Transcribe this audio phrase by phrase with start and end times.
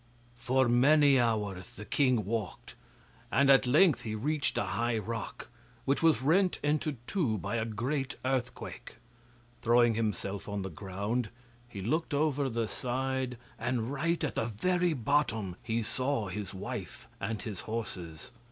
[0.37, 2.73] For many hours the king walked,
[3.31, 5.47] and at length he reached a high rock,
[5.85, 8.95] which was rent into two by a great earthquake.
[9.61, 11.29] Throwing himself on the ground
[11.69, 17.07] he looked over the side, and right at the very bottom he saw his wife
[17.19, 18.31] and his horses.